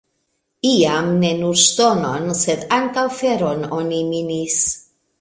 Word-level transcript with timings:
Iam 0.69 1.11
ne 1.25 1.29
nur 1.41 1.59
ŝtonon, 1.65 2.27
sed 2.41 2.65
ankaŭ 2.81 3.07
feron 3.23 3.65
oni 3.83 4.05
minis. 4.13 4.59